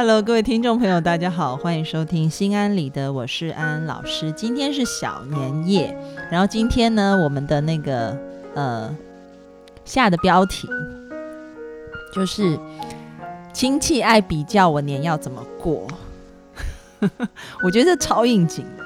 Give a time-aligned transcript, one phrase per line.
[0.00, 4.30] Hello，各位听众朋友，大家好，欢迎收听心安理得，我是安安老师。
[4.30, 5.98] 今天是小年夜，
[6.30, 8.16] 然后今天呢，我们的那个
[8.54, 8.96] 呃
[9.84, 10.68] 下的标题
[12.14, 12.56] 就是
[13.52, 15.84] 亲戚爱比较我年要怎么过，
[17.64, 18.84] 我觉得这超应景的。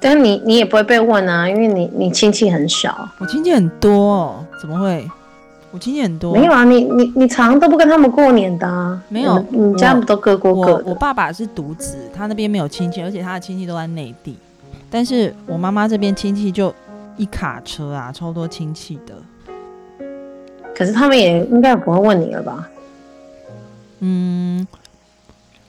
[0.00, 3.08] 但你你也不会被问啊，因为你你亲戚很少。
[3.18, 5.10] 我亲戚很多哦，怎么会？
[5.72, 6.32] 我亲戚很多。
[6.32, 9.00] 没有啊，你你你常常都不跟他们过年的啊。
[9.08, 10.90] 没有，你家不都各过各的？
[10.90, 14.36] 我爸爸是独子，他那边没有亲戚，而且他的亲戚都在内地。
[14.90, 16.74] 但是我妈妈这边亲戚就
[17.16, 19.14] 一卡车啊，超多亲戚的。
[20.74, 22.68] 可是他们也应该不会问你了吧？
[24.00, 24.66] 嗯，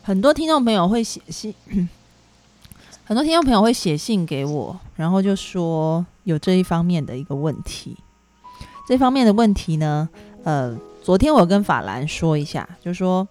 [0.02, 1.54] 很多听众朋友会写信。
[3.04, 7.98] 很多听众朋友会写信给我，然后就说有这一方面的一个问题。
[8.92, 10.10] 这方面的问题呢，
[10.44, 13.26] 呃，昨天我跟法兰说一下，就说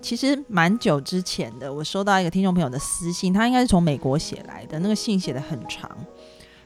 [0.00, 5.90] 其实蛮久之前的，我收到一个听众朋友的私信，他应该是从美国写来的，那个信写的很长。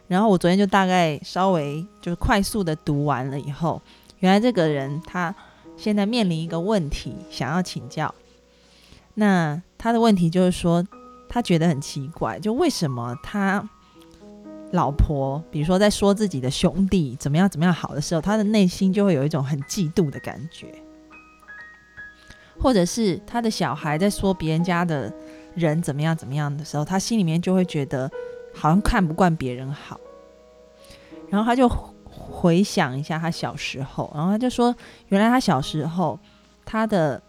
[0.06, 3.82] 然后我昨天就大概稍微就是快速的读完了以后，
[4.20, 5.34] 原来这个人他
[5.76, 8.14] 现在面临一个问题，想要请教。
[9.14, 10.86] 那他的问题就是说。
[11.28, 13.68] 他觉得很奇怪，就为什么他
[14.76, 20.66] 老婆，比如说在说自己的兄弟怎么样怎么样好的时候，他的内心就会有一种很嫉妒的感觉；
[22.60, 25.12] 或者是他的小孩在说别人家的
[25.54, 28.08] 人怎么样怎么样的时候，他心里面就会觉得
[28.54, 29.98] 好像看不惯别人好。
[31.28, 31.68] 然后他就
[32.04, 34.72] 回想一下他小时候，然后他就说，
[35.08, 36.18] 原来他小时候
[36.64, 37.20] 他的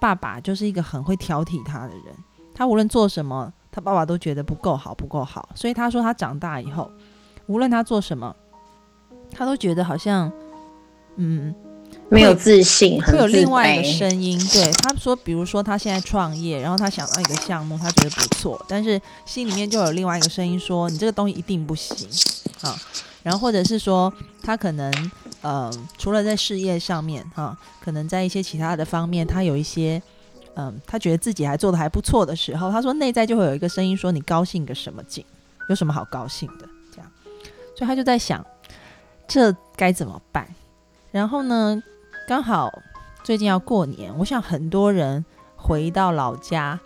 [0.00, 2.14] 爸爸就是一个很会挑剔他的人。
[2.54, 5.48] 他无论做什么，他爸爸都觉得不够好，不够好。
[5.56, 6.88] 所以他说，他长大以后，
[7.46, 8.32] 无论他做什么，
[9.32, 10.30] 他都觉得好像，
[11.16, 11.52] 嗯，
[12.08, 14.38] 没有自信，会有另外一个声音。
[14.52, 22.08] 对他说，比如说他现在创业，然后他想到一个项目，他觉得不错，但是心里面就有另外一个声音说，你这个东西一定不行
[22.60, 22.76] 啊。
[23.24, 25.68] 然后或者是说，他可能，呃，
[25.98, 30.00] 除了在事业上面，哈，可能在一些其他的方面，他有一些。
[30.56, 35.24] 嗯，他觉得自己还做的还不错的时候，他说内在就会有一个声音说：“你高兴个什么劲？
[35.68, 37.10] 有什么好高兴的？”这样，
[37.76, 38.44] 所以他就在想，
[39.26, 40.48] 这该怎么办？
[41.10, 41.82] 然后呢，
[42.28, 42.70] 刚好
[43.22, 45.24] 最近要过年，我想很多人
[45.56, 46.78] 回到老家，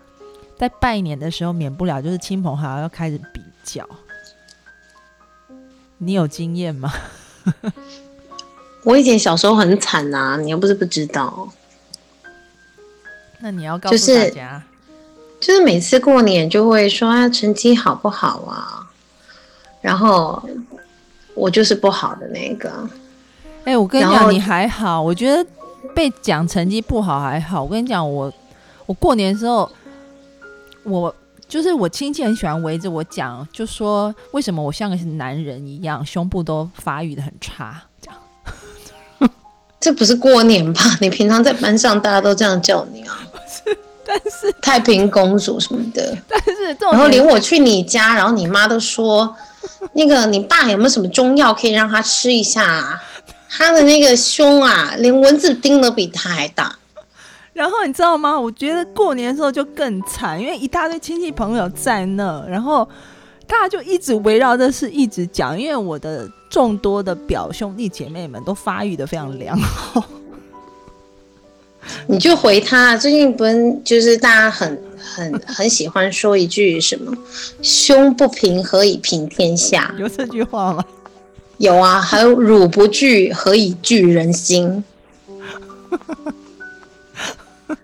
[0.56, 3.86] 在拜年的时候，免不了就是亲朋好友要开始比较。
[5.98, 6.90] 你有经验吗？
[8.84, 11.48] 我以前小时候很惨呐，你又不是不知道。
[13.40, 14.62] 那你要告诉大家，
[15.40, 18.84] 就是每次过年就会说啊，成绩好不好啊？
[19.80, 20.42] 然后
[21.34, 22.88] 我就是不好的那个。
[23.64, 25.48] 哎，我跟你讲，你还好，我觉得
[25.94, 27.62] 被讲成绩不好还好。
[27.62, 28.32] 我跟你讲，我
[28.86, 29.70] 我过年的时候，
[30.82, 31.14] 我
[31.46, 37.80] 就是我亲戚很喜欢围着我讲，就说为什么我像个男人一样，胸部都发育的很差。
[39.78, 40.80] 这不是过年吧？
[41.00, 43.27] 你平常在班上大家都这样叫你啊？
[44.08, 46.16] 但是太平公主什么的。
[46.26, 49.36] 但是这种，然后连我去你家，然后你妈都说，
[49.92, 53.00] 那个你爸有没有什么中药可以让他吃一下？
[53.50, 56.74] 他的那个胸啊，连蚊子叮的比他还大。
[57.52, 58.40] 然后你知道吗？
[58.40, 62.88] 我觉得过年的时候就更惨，因为一大堆亲戚朋友在那，然后
[63.46, 66.28] 大家就一直围绕着事一直讲，因为我的。
[66.50, 70.02] 众多的表兄弟姐妹们都发育的非常良好，
[72.10, 72.96] 你就回他。
[72.96, 77.14] 最近不是就是大家很很很喜欢说一句什么
[77.60, 80.82] “胸不平，何以平天下 ”？有这句话吗？
[81.58, 84.82] 有啊，还有“乳不聚，何以聚人心”。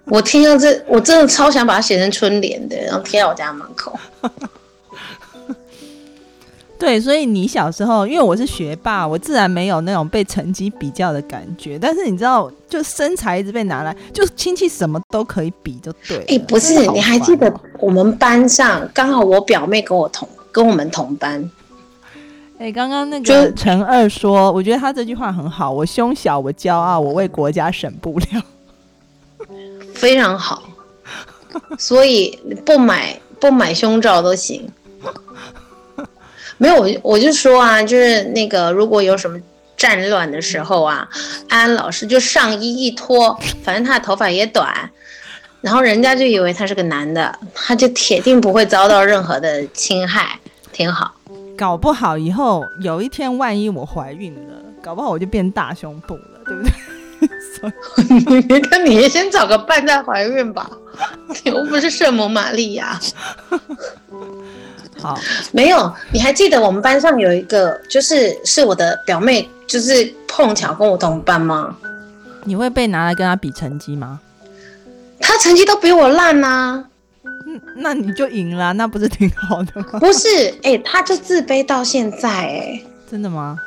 [0.06, 3.98] 我听到这，我真的超想把它写成春联的，然后贴在我家门口。
[6.84, 11.78] 对，所以你小时候，因为我是学霸，我自然没有那种被成绩比较的感觉。
[11.78, 16.22] 但是你知道，就身材一直被拿来，就亲戚什么都可以比，就对。
[16.28, 21.50] 哎，不是，你还记得我们班上刚好我表妹跟我同跟我们同班。
[22.58, 25.72] 哎，刚刚那个陈二说，我觉得他这句话很好。
[25.72, 28.42] 我胸小，我骄傲，我为国家省布料。
[29.96, 30.64] 非常好，
[31.78, 34.68] 所以不买不买胸罩都行。
[36.64, 39.38] 没有，我我就说啊，就是那个，如果有什么
[39.76, 41.06] 战乱的时候啊，
[41.50, 44.90] 安安老师就上衣一脱，反正他的头发也短，
[45.60, 50.38] 然后人家就以为他是个男的，他就铁定不会遭到任何的侵害，
[50.72, 51.14] 挺好。
[51.54, 56.72] 搞不好以后有一天万一我怀孕了，搞不好我就变大胸部了，对不对？
[58.48, 60.70] 你看，你先找个伴再怀孕吧，
[61.28, 62.98] 你 又不是圣母玛利亚。
[65.04, 65.20] 好，
[65.52, 71.76] 没有，你还记得我们班上有一个，就是是我的表妹，就是碰巧跟我同班吗？
[72.44, 74.18] 你会被拿来跟她比成绩吗？
[75.20, 76.84] 她成绩都比我烂啊、
[77.46, 79.98] 嗯，那你就赢了，那不是挺好的吗？
[80.00, 83.58] 不是，哎、她就自卑到现在、哎，真的吗？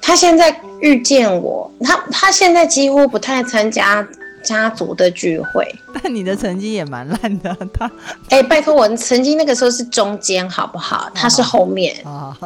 [0.00, 4.06] 她现在遇见我，她她现在几乎不太参加
[4.42, 5.66] 家族的聚会。
[6.02, 7.90] 但你的成绩也蛮烂的， 他
[8.28, 11.10] 哎、拜托我曾经那个时候是中间，好不好？
[11.14, 12.36] 他是后面，啊，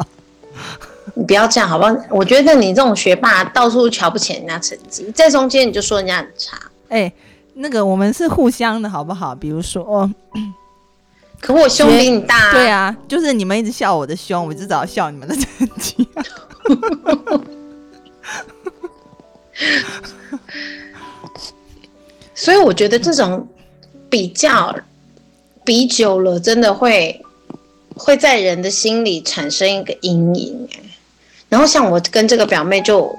[1.15, 1.95] 你不要这样，好不好？
[2.11, 6.59] 我觉得你这种学霸到处瞧不起人家成绩，在中间你就说人家很差。
[6.89, 7.13] 哎、
[7.55, 9.35] 那个我们是互相的好不好？
[9.35, 10.11] 比如说，哦
[11.41, 16.25] 可我胸比你大、对，啊，就是你们一直笑我的胸，我就只好笑你们的成绩、啊。
[22.35, 23.47] 所以我觉得这种
[24.11, 24.75] 比较
[25.65, 27.21] 比久了，真的会
[27.95, 30.69] 会在人的心里产生一个阴影。
[30.75, 30.81] 哎，
[31.49, 33.17] 然后像我跟这个表妹就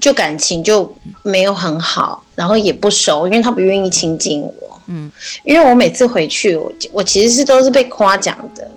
[0.00, 0.92] 就感情就
[1.22, 4.80] 没有很好，然后也不熟，因为她不愿意亲近我。
[4.88, 5.10] 嗯，
[5.44, 8.70] 因为我每次回去，我我其实是都是被夸奖的，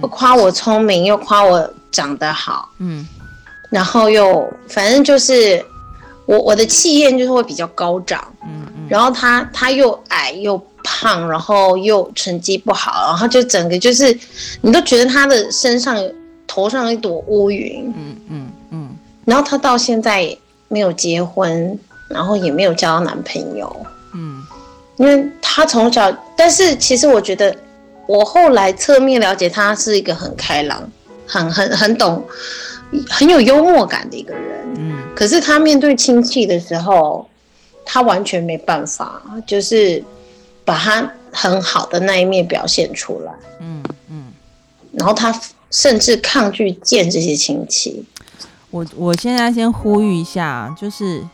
[0.00, 3.06] 会夸我聪明，又夸我长得好，嗯
[3.70, 5.64] 然后又反正就是
[6.26, 14.16] 我我的气焰就是会比较高涨，嗯嗯，然后他他又矮又胖，然后又成绩不好，然后就整个就是
[14.60, 15.96] 你都觉得他的身上
[16.46, 20.36] 头上一朵乌云，嗯嗯嗯，然后他到现在
[20.68, 21.78] 没有结婚，
[22.08, 24.42] 然后也没有交到男朋友，嗯。
[24.98, 27.54] 因为他从小，但是其实我觉得
[28.06, 30.90] 我后来侧面了解他是一个很开朗、
[31.26, 32.24] 很很很懂、
[33.10, 34.66] 很有幽默感的一个人。
[34.78, 34.96] 嗯。
[35.14, 37.25] 可是他面对亲戚的时候，
[37.86, 40.04] 他完全没办法，就是
[40.64, 44.32] 把他很好的那一面表现出来，嗯嗯，
[44.92, 45.32] 然后他
[45.70, 48.04] 甚至抗拒见这些亲戚。
[48.70, 51.24] 我我现在先呼吁一下，就是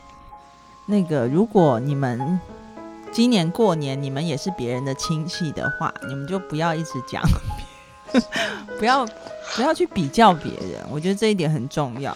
[0.85, 2.39] 那个，如果你们
[3.11, 7.23] 今年过年你们也是别人的亲戚的话，你们就不要一直讲，
[8.77, 9.05] 不要
[9.55, 12.15] 不要去比较别人，我觉得这一点很重要。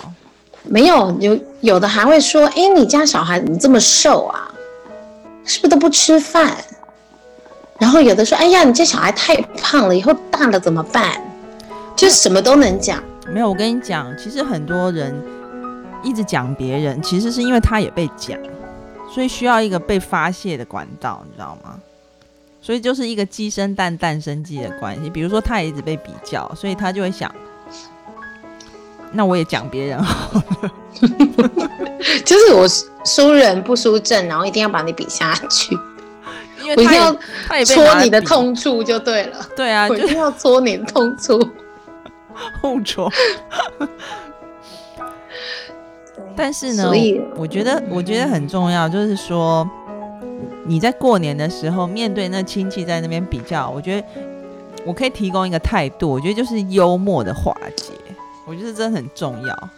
[0.69, 4.51] 没有有有的还会说：“哎，你家小孩怎么这么瘦啊？
[5.45, 6.57] 是不是都不吃饭？”
[7.79, 11.21] 然后有的说：“哎呀，你这小孩太胖了，以后大了怎么办？”
[11.95, 13.03] 就什么都能讲。
[13.33, 15.13] 没有，我跟你讲，其实很多人
[16.03, 18.37] 一直讲别人，其实是因为他也被讲，
[19.13, 21.79] 所以需要一个被发泄的管道，你知道吗？
[22.61, 25.09] 所以就是一个鸡生蛋，蛋生鸡的关系。
[25.09, 27.33] 比如说，他也一直被比较，所以他就会想，
[29.12, 30.42] 那我也讲别人好，
[32.25, 32.68] 就是我
[33.06, 35.77] 输人不输阵，然后一定要把你比下去，
[36.75, 37.13] 我一定要
[37.65, 39.38] 戳，你的痛处就对了。
[39.56, 41.39] 对啊，就我一定要戳你的痛处。
[42.62, 43.12] 互戳。
[46.36, 46.92] 但是呢
[47.36, 49.68] 我觉得我觉得很重要，就是说
[50.65, 54.07] 你在过年的时候面对那亲戚在那边比较，我觉得
[54.86, 57.94] 我可以提供一个态度，我觉得就是幽默的化解，
[58.47, 59.69] 我觉得这很重要。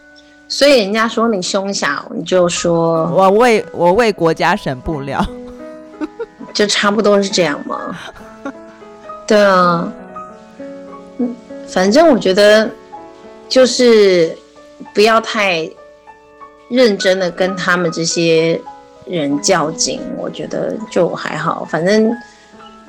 [0.46, 5.24] 所以人家说你胸小，你就说我为我为国家省布料，
[6.54, 7.98] 就差不多是这样嘛。
[9.26, 9.92] 对啊，
[11.18, 11.34] 嗯，
[11.68, 12.68] 反正我觉得
[13.48, 14.36] 就是
[14.92, 15.68] 不要太
[16.68, 18.60] 认真的跟他们这些
[19.06, 22.12] 人较劲，我觉得就还好，反正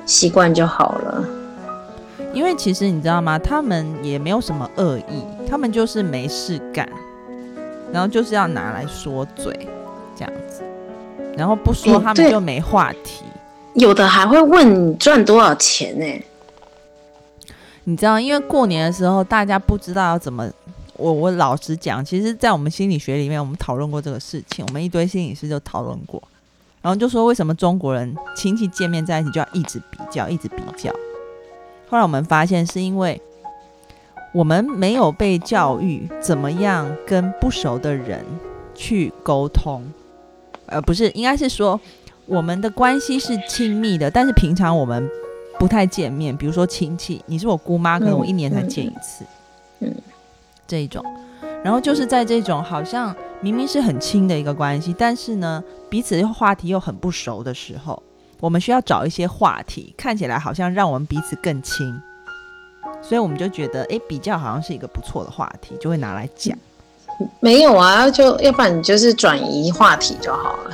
[0.04, 1.24] 习惯就好了。
[2.32, 3.38] 因为其实你知道吗？
[3.38, 6.88] 他们也没有什么恶意，他们就是没事干，
[7.92, 9.68] 然后就是要拿来说嘴
[10.16, 10.62] 这样子，
[11.36, 13.24] 然后不说他们就没话题。
[13.74, 16.24] 有的还会问你赚多少钱呢、
[17.84, 20.48] 你知道，因为过年的时候大家不知道要怎么。
[20.98, 26.22] 我我老实讲，其实，在我们心理学里面，我们讨论过这个事情，我们一堆心理师就讨论过，
[26.80, 30.94] 然后就说为什么中国人亲戚见面在一起就要一直比较，一直比较。
[31.92, 33.20] 后来我们发现，是因为
[34.32, 38.24] 我们没有被教育怎么样跟不熟的人
[38.74, 39.84] 去沟通，
[40.64, 41.78] 呃，不是，应该是说
[42.24, 45.06] 我们的关系是亲密的，但是平常我们
[45.58, 46.34] 不太见面。
[46.34, 49.26] 比如说亲戚，你是我姑妈，可能我一年才见一次，
[49.80, 49.94] 嗯
[50.66, 51.04] 这一种。
[51.62, 58.02] 然后就是在这种好像明明是很亲的一个关系，但是呢彼此话题又很不熟的时候，
[58.42, 62.02] 我们需要找一些话题，看起来好像让我们彼此更亲，
[63.00, 66.58] 所以我们就觉得，诶，比较好像是一个不错的话题，就会拿来讲。
[67.38, 70.72] 没有啊，就要不然你就是转移话题就好了。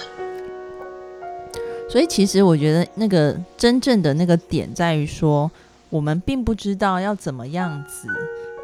[1.91, 5.51] 所以其实我觉得那个真正的那个点在于说，
[5.91, 8.09] 我们并不知道要怎么样子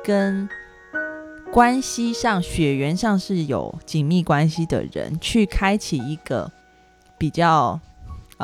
[0.03, 0.49] 跟
[1.53, 6.51] 关系上、血缘上是有紧密关系的人去开启一个
[7.19, 7.79] 比较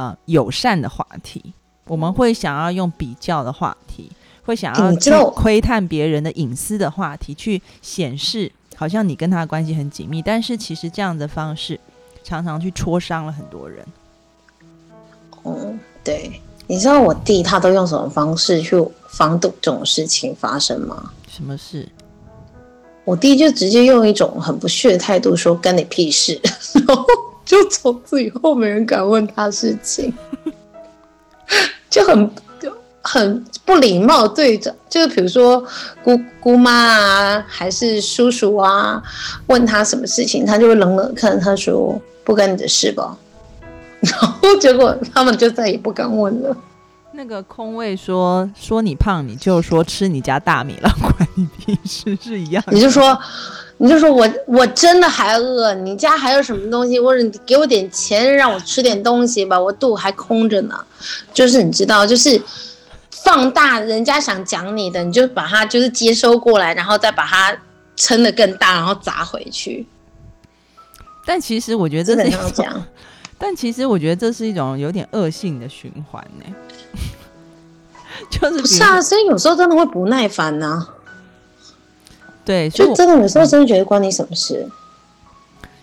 [0.00, 1.52] 呃友善的话题。
[1.86, 4.10] 我们会想要用比较的话题，
[4.44, 10.22] 会想要去窥探别人的隐私的话题，去显示好像你跟他的关系很紧密。
[10.22, 11.78] 但是其实这样的方式
[12.22, 13.84] 常常去戳伤了很多人。
[15.44, 18.76] 嗯，对，你知道我弟他都用什么方式去
[19.08, 21.10] 防堵这种事情发生吗？
[21.28, 21.88] 什么事？
[23.04, 26.40] 我弟就直接用一种很不屑的态度说：“跟你屁事。”
[26.86, 27.04] 然后
[27.44, 30.12] 就从此以后没人敢问他事情，
[31.90, 32.30] 就很
[32.60, 34.28] 就很不礼貌。
[34.28, 35.64] 对着就是比如说
[36.02, 39.02] 姑姑妈啊，还是叔叔啊，
[39.46, 43.16] 问他什么事情，他就会冷冷看他说：“不干你的事吧。
[44.00, 46.56] ”然后结果他们就再也不敢问了。
[47.12, 52.64] 那个空位说说你胖，你就说吃你家大米了，关你屁事是一样。
[52.68, 53.18] 你就说，
[53.82, 57.00] 你就说我我真的还饿，你家还有什么东西？
[57.00, 60.78] 或者你给我点钱让我吃点东西吧，我肚还空着呢。
[61.32, 62.38] 就是你知道，就是
[63.10, 67.56] 放大人家想讲你的，你就把它就是接收过来，然后再把它
[67.96, 69.86] 撑得更大，然后砸回去。
[71.24, 72.84] 但其实我觉得这是要讲。
[73.38, 76.54] 但其实我觉得这是一种有点恶性的循环呢，
[78.30, 79.00] 就是不是啊？
[79.00, 80.86] 所以有时候真的会不耐烦呢。
[82.50, 84.68] 对，就真的有时候真的觉得关你什么事？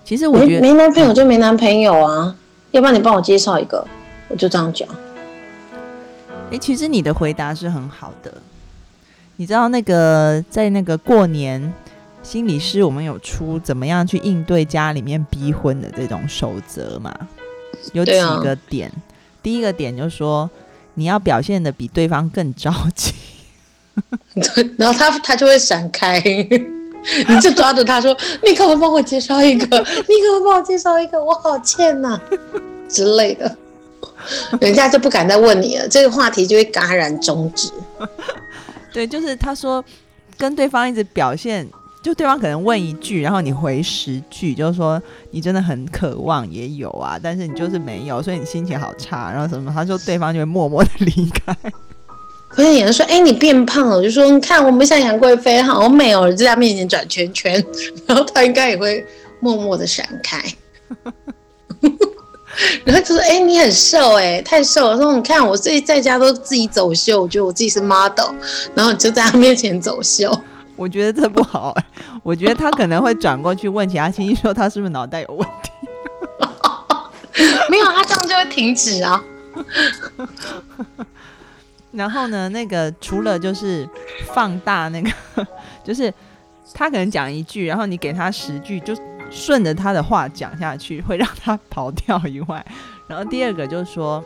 [0.04, 2.36] 其实我觉得没男朋友就没男朋友啊，
[2.72, 3.88] 要不然你帮我介绍一个，
[4.28, 4.88] 我就这样讲。
[6.52, 8.34] 哎，其实你的回答是很好的。
[9.38, 11.74] 你知道那个在那个过年。
[12.24, 17.16] 心理师，我们有出怎么样去应对家里面逼婚的这种守则嘛？
[17.94, 18.92] 有几个点，
[19.42, 20.50] 第一个点就是说，
[20.96, 23.14] 你要表现的比对方更着急，
[24.78, 26.20] 然后他他就会闪开，
[27.28, 29.66] 你就抓着他说：“你可不可以帮我介绍一个？
[29.68, 31.24] 你可不可以帮我介绍一个？
[31.24, 32.20] 我好欠呐
[32.88, 33.58] 之类的，
[34.62, 37.72] 人家就不敢再问你了，这个话题就会戛然终止。
[38.94, 39.84] 对，就是他说
[40.38, 41.68] 跟对方一直表现。
[42.04, 45.02] 就对方可能问一句，然后你回十句，就是说
[45.32, 49.70] 你真的很渴望也有啊，但是你就是没有，所以你心情好差，然后什么？
[49.74, 51.54] 他说对方就会默默的离开。
[52.58, 57.64] 可是有人说，哎，你变胖了，我就说你看我们像杨贵妃，好美哦，在他面前转圈圈，
[58.08, 59.06] 然后他应该也会
[59.40, 60.44] 默默的闪开。
[62.84, 64.98] 然后就说，哎，你很瘦，哎，太瘦了。
[64.98, 68.32] 说你看我自己在家都自己走秀，我觉得我自己是 model，
[68.74, 70.36] 然后就在他面前走秀。
[70.76, 71.86] 我觉得这不好哎，
[72.24, 75.70] 我觉得他可能会转过去问其他亲戚说他是不是脑袋有问题？
[77.70, 79.24] 没有，他这样就会停止啊。
[81.98, 83.90] 然后呢，那个除了就是
[84.34, 85.12] 放大那个，
[85.84, 86.14] 就是
[86.76, 88.96] 他可能讲一句，然后你给他十句，就
[89.32, 92.64] 顺着他的话讲下去，会让他跑掉以外，
[93.08, 94.24] 然后第二个就是说，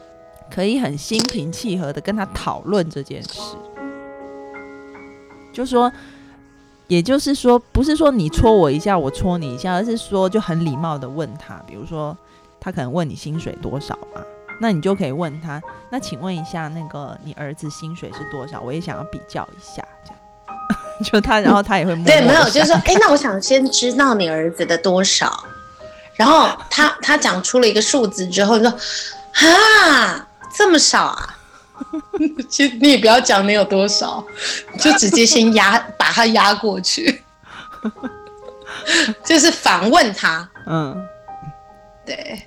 [0.54, 3.56] 可以很心平气和的跟他讨论这件事。
[5.50, 5.90] 就说，
[6.88, 12.14] 也就是说，不是说你戳我一下，我戳你一下，而是说就很礼貌的问他，比如说
[12.60, 14.20] 他可能问你薪水多少嘛，
[14.60, 15.60] 那你就可以问他，
[15.90, 18.60] 那请问一下，那个你儿子薪水是多少？
[18.60, 20.18] 我也想要比较一下，这样。
[21.04, 25.44] 就他，然后他也会对，没有，就是说， 哎，那我想先知道你儿子的多少，
[26.14, 28.78] 然后他他讲出了一个数字之后，你说，
[29.34, 31.36] 啊，这么少啊？
[32.50, 34.24] 其实你也不要讲你有多少，
[34.80, 37.22] 就直接先压把他压过去，
[39.24, 40.48] 就是反问他。
[40.66, 41.06] 嗯，
[42.04, 42.42] 对，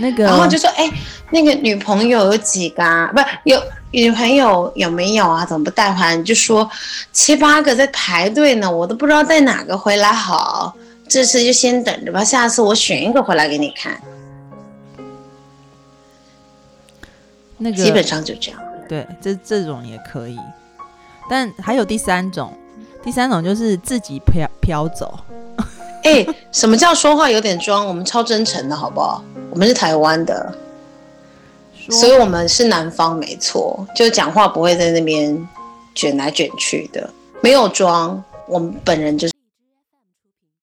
[0.00, 0.90] 那个，然后就说：“哎，
[1.30, 3.12] 那个女朋友有几个啊？
[3.14, 5.44] 不有女朋友有没有啊？
[5.44, 6.16] 怎么不带回来？
[6.16, 6.68] 你就说
[7.12, 10.74] 七八个在排队呢，我都不知道带哪个回来好。
[11.06, 14.00] 这次就先等着吧，下次我选一个回来给你看。”
[17.58, 18.58] 那个基本上就这样。
[18.88, 20.38] 对，这这种也可以，
[21.28, 22.56] 但还有第三种，
[23.02, 25.20] 第三种就是自己飘飘走。
[26.02, 27.86] 哎，什么叫说话有点装？
[27.86, 29.22] 我们超真诚的，好不好？
[29.50, 30.54] 我们是台湾的，
[31.90, 35.48] 所以我们是南方，没错，就讲话不会在那边
[35.94, 37.08] 卷来卷去的，
[37.40, 39.28] 没有装，我们本人就